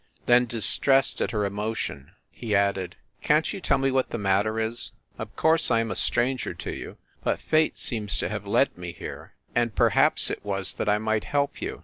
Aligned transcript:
Then, 0.25 0.47
distressed 0.47 1.21
at 1.21 1.29
her 1.29 1.45
emotion, 1.45 2.13
he 2.31 2.55
added: 2.55 2.95
"Can 3.21 3.43
t 3.43 3.55
you 3.55 3.61
tell 3.61 3.77
me 3.77 3.91
what 3.91 4.09
the 4.09 4.17
matter 4.17 4.59
is? 4.59 4.93
Of 5.19 5.35
course 5.35 5.69
I 5.69 5.79
am 5.79 5.91
a 5.91 5.95
stranger 5.95 6.55
to 6.55 6.71
you, 6.71 6.97
but 7.23 7.39
Fate 7.39 7.77
seems 7.77 8.17
to 8.17 8.27
have 8.27 8.47
led 8.47 8.75
me 8.75 8.93
here, 8.93 9.33
and 9.53 9.75
perhaps 9.75 10.31
it 10.31 10.43
was 10.43 10.73
that 10.73 10.89
I 10.89 10.97
might 10.97 11.25
help 11.25 11.61
you. 11.61 11.79